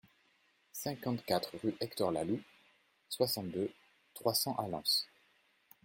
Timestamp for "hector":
1.79-2.09